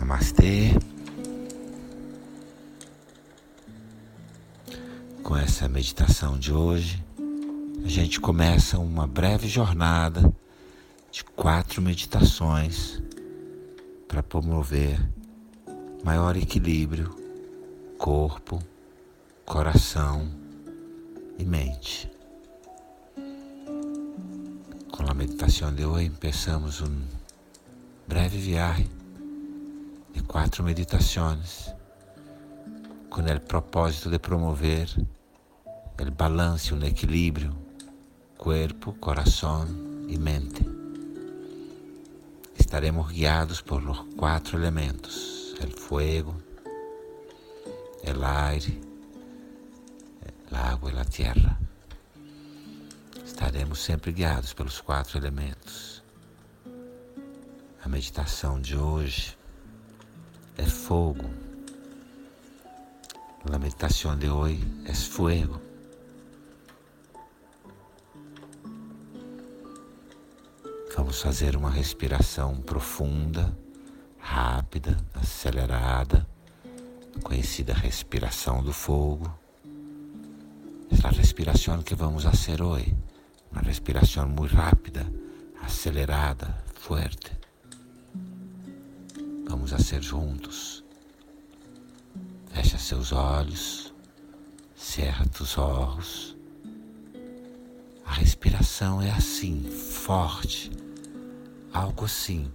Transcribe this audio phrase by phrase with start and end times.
[0.00, 0.70] Namastê.
[5.22, 7.04] Com essa meditação de hoje,
[7.84, 10.32] a gente começa uma breve jornada
[11.12, 13.02] de quatro meditações
[14.06, 14.98] para promover
[16.02, 17.27] maior equilíbrio
[17.98, 18.62] corpo,
[19.44, 20.26] coração
[21.36, 22.08] e mente.
[24.92, 27.02] Com a meditação de hoje, começamos um
[28.06, 28.88] breve viagem
[30.14, 31.74] de quatro meditações
[33.10, 34.88] com o propósito de promover
[36.00, 37.54] o balance, o equilíbrio
[38.36, 39.66] corpo, coração
[40.06, 40.64] e mente.
[42.56, 46.47] Estaremos guiados por los quatro elementos: o fuego,
[48.02, 48.80] el aire,
[50.48, 51.58] el agua e a terra.
[53.24, 56.02] Estaremos sempre guiados pelos quatro elementos.
[57.82, 59.36] A meditação de hoje
[60.56, 61.28] é fogo.
[63.50, 65.60] A meditação de hoje é fuego.
[70.96, 73.56] Vamos fazer uma respiração profunda,
[74.18, 76.26] rápida, acelerada
[77.18, 79.32] conhecida respiração do fogo.
[80.90, 82.96] Esta respiração que vamos fazer hoje,
[83.52, 85.06] uma respiração muito rápida,
[85.62, 87.32] acelerada, forte.
[89.48, 90.84] Vamos fazer juntos.
[92.52, 93.92] Fecha seus olhos,
[94.74, 96.36] cerra os olhos.
[98.04, 100.70] A respiração é assim, forte,
[101.72, 102.50] algo assim.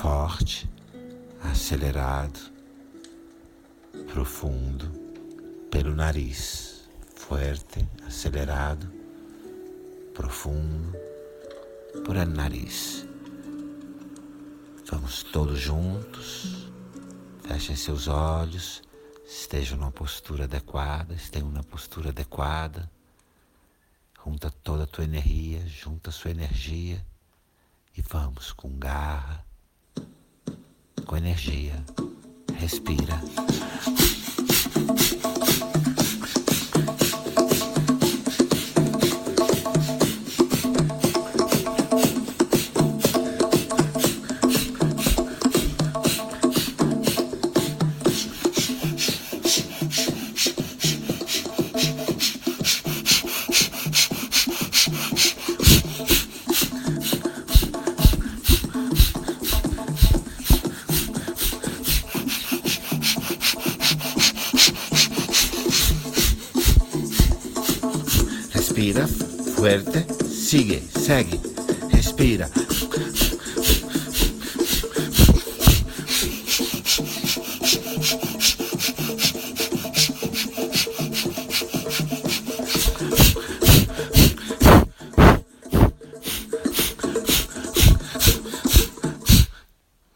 [0.00, 0.70] Forte,
[1.42, 2.38] acelerado,
[4.06, 4.88] profundo,
[5.72, 8.88] pelo nariz, forte, acelerado,
[10.14, 10.96] profundo,
[12.04, 13.08] por el nariz.
[14.88, 16.70] Vamos todos juntos,
[17.42, 18.82] fechem seus olhos,
[19.26, 22.88] estejam numa postura adequada, estejam na postura adequada.
[24.24, 27.04] Junta toda a tua energia, junta a sua energia
[27.96, 29.47] e vamos com garra,
[31.08, 31.72] com energia.
[32.60, 33.47] Respira.
[68.88, 69.06] Respira
[69.54, 71.38] fuerte, sigue, segue,
[71.90, 72.48] respira.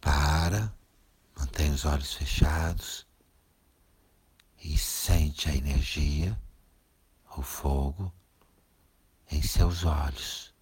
[0.00, 0.74] Para,
[1.38, 3.06] mantém os olhos fechados
[4.64, 6.36] e sente a energia,
[7.36, 8.12] o fogo
[9.30, 10.54] em seus olhos.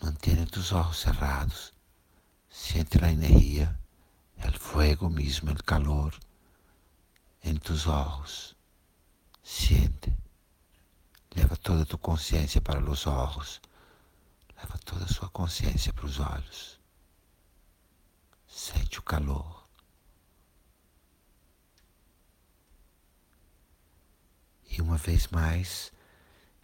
[0.00, 1.72] Mantenha os olhos cerrados.
[2.50, 3.78] Siente a energia,
[4.38, 6.18] o fuego mesmo, o calor
[7.42, 8.56] em tus olhos.
[9.42, 10.16] Siente.
[11.34, 13.60] Leva toda a tua consciência para os olhos.
[14.56, 16.80] Leva toda a sua consciência para os olhos.
[18.46, 19.68] Sente o calor.
[24.70, 25.92] E uma vez mais,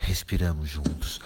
[0.07, 1.21] Respiramos juntos.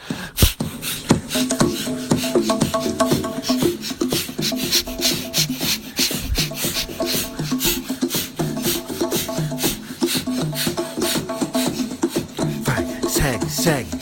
[12.64, 13.98] Vai, segue, segue.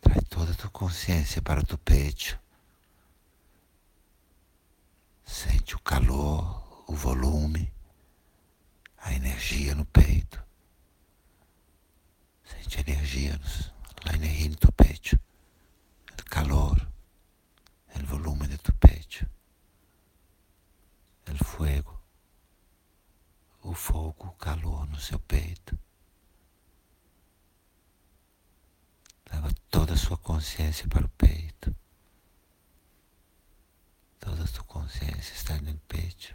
[0.00, 2.38] Traz toda a tua consciência para o teu peito.
[5.24, 7.72] Sente o calor, o volume,
[8.98, 10.42] a energia no peito.
[12.44, 13.40] Sente a energia,
[14.04, 15.18] a energia no teu peito.
[16.20, 16.88] O calor,
[17.94, 19.28] o volume de tu peito.
[21.30, 22.00] O fuego,
[23.62, 25.78] o fogo, o calor no seu peito.
[29.30, 31.74] Leva toda a sua consciência para o peito.
[34.18, 36.34] Toda a sua consciência está no peito.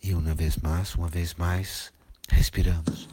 [0.00, 1.92] E uma vez mais, uma vez mais,
[2.28, 3.08] respiramos.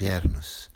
[0.00, 0.70] Pernas.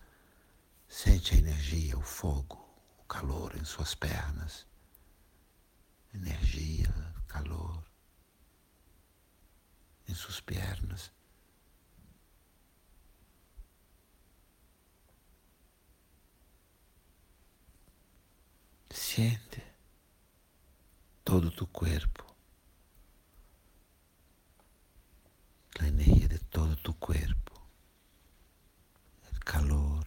[0.86, 2.62] Sente a energia, o fogo,
[2.98, 4.66] o calor em suas pernas.
[6.12, 6.92] Energia,
[7.26, 7.82] calor
[10.06, 11.10] em suas pernas.
[18.90, 19.64] Siente
[21.24, 22.26] todo tu corpo,
[25.80, 27.43] a energia de todo tu corpo.
[29.44, 30.04] Calor,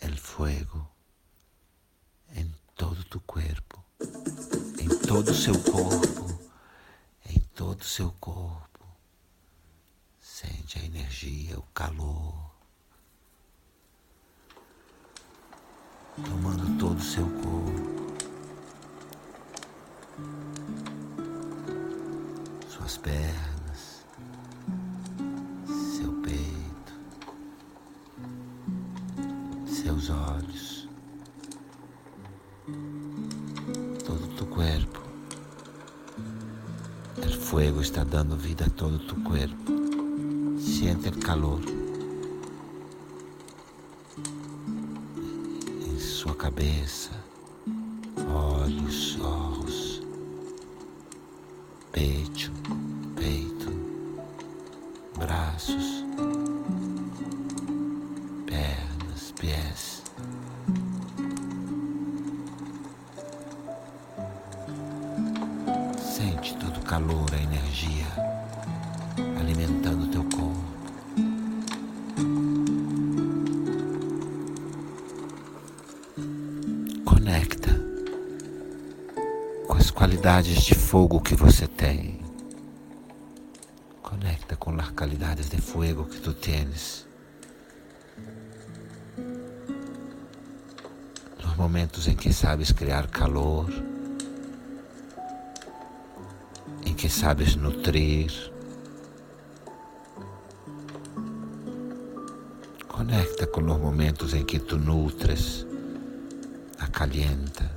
[0.00, 0.90] el fuego
[2.34, 3.84] em todo tu corpo,
[4.78, 6.40] em todo seu corpo,
[7.26, 8.86] em todo seu corpo.
[10.18, 12.50] Sente a energia, o calor,
[16.16, 18.00] tomando todo o seu corpo.
[22.68, 23.49] Suas pernas.
[30.10, 30.88] Olhos,
[34.04, 35.00] todo tu corpo.
[37.18, 40.58] O fogo está dando vida a todo tu corpo.
[40.58, 41.60] Siente o calor
[45.86, 47.10] em sua cabeça,
[48.28, 50.02] olhos, ojos,
[51.92, 52.50] peito,
[53.16, 53.70] peito,
[55.18, 55.99] braços.
[77.30, 77.70] Conecta
[79.64, 82.20] com as qualidades de fogo que você tem.
[84.02, 87.06] Conecta com as qualidades de fogo que tu tens.
[91.40, 93.70] Nos momentos em que sabes criar calor
[96.96, 98.52] que sabes nutrir.
[102.88, 105.64] Conecta com os momentos em que tu nutres,
[106.90, 107.70] acalienta.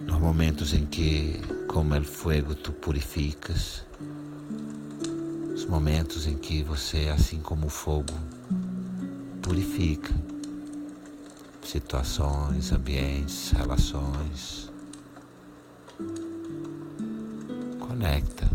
[0.00, 3.84] Nos momentos em que, como o fogo, tu purificas.
[5.54, 8.14] Os momentos em que você, assim como o fogo,
[9.42, 10.14] purifica
[11.62, 14.70] situações, ambientes, relações.
[18.00, 18.48] conecta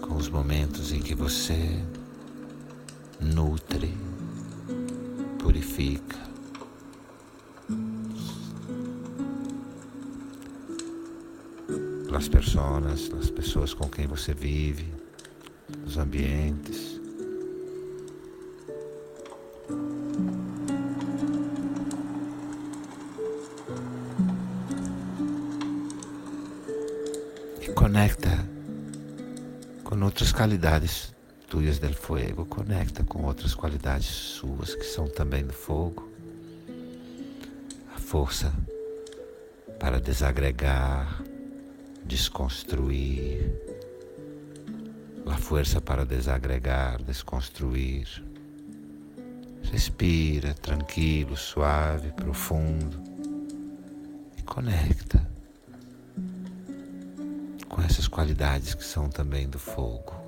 [0.00, 1.80] com os momentos em que você
[3.20, 3.96] nutre,
[5.42, 6.18] purifica.
[12.14, 14.86] As pessoas, as pessoas com quem você vive,
[15.86, 17.00] os ambientes.
[27.74, 28.46] conecta
[29.82, 31.14] com outras qualidades
[31.50, 36.08] tuyas del fuego, conecta com outras qualidades suas que são também do fogo.
[37.92, 38.54] A força
[39.80, 41.24] para desagregar,
[42.04, 43.52] desconstruir,
[45.26, 48.22] a força para desagregar, desconstruir.
[49.72, 53.02] Respira tranquilo, suave, profundo
[54.38, 55.28] e conecta
[57.68, 60.19] com essas qualidades que são também do fogo.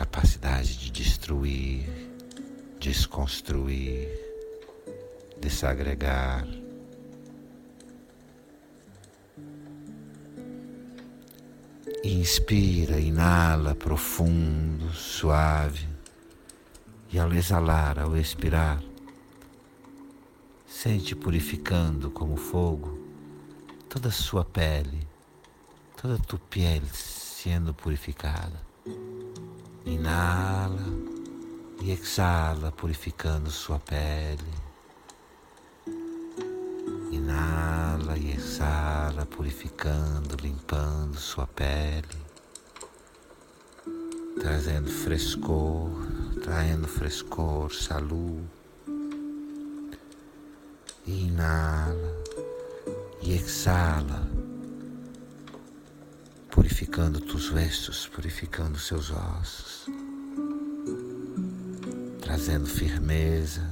[0.00, 1.86] Capacidade de destruir,
[2.80, 4.08] desconstruir,
[5.38, 6.48] desagregar.
[12.02, 15.86] Inspira, inala profundo, suave,
[17.12, 18.82] e ao exalar, ao expirar,
[20.66, 23.06] sente purificando como fogo
[23.86, 25.06] toda a sua pele,
[26.00, 28.70] toda a tua pele sendo purificada.
[29.86, 30.84] Inala
[31.80, 34.52] e exala, purificando sua pele.
[37.10, 42.18] Inala e exala, purificando, limpando sua pele,
[44.38, 45.90] trazendo frescor,
[46.42, 48.48] trazendo frescor, saúde.
[51.06, 52.22] Inala
[53.22, 54.28] e exala,
[56.70, 59.86] purificando tus vestos, purificando seus ossos,
[62.20, 63.68] trazendo firmeza,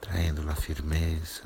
[0.00, 1.44] traindo a firmeza.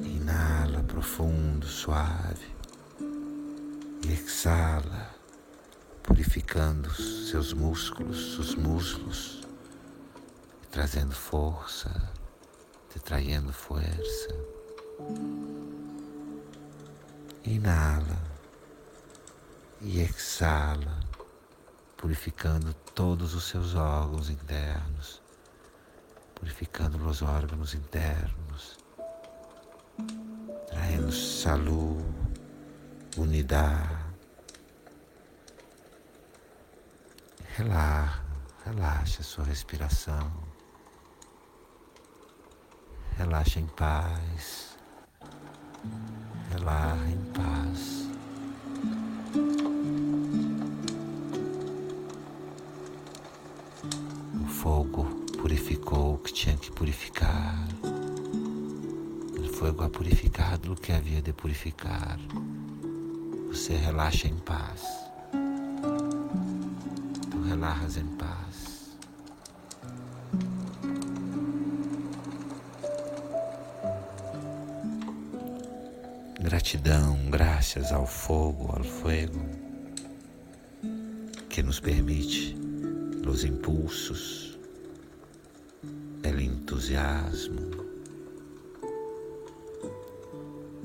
[0.00, 2.50] Inala profundo, suave
[4.04, 5.14] e exala,
[6.02, 9.40] purificando seus músculos, os muslos,
[10.68, 12.10] trazendo força
[12.90, 12.98] te
[13.52, 14.34] força.
[17.44, 18.22] Inala
[19.80, 21.00] e exala,
[21.96, 25.20] purificando todos os seus órgãos internos,
[26.36, 28.78] purificando os órgãos internos,
[30.68, 32.04] trazendo saúde,
[33.16, 33.98] unidade.
[37.56, 38.22] Relaxa,
[38.64, 40.32] relaxa a sua respiração.
[43.16, 44.78] Relaxa em paz.
[46.52, 48.08] Relaxa em paz.
[54.34, 55.04] O fogo
[55.38, 57.66] purificou o que tinha que purificar.
[59.38, 62.20] O fogo ha purificado o que havia de purificar.
[63.48, 64.82] Você relaxa em paz.
[67.30, 68.71] Tu relaxas em paz.
[76.52, 79.40] Gratidão, graças ao fogo, ao fogo,
[81.48, 82.54] que nos permite
[83.26, 84.58] os impulsos,
[85.82, 87.70] o entusiasmo.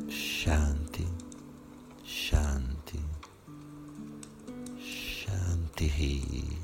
[0.07, 1.05] Shanti,
[2.05, 3.01] Shanti,
[4.79, 6.57] Shanti.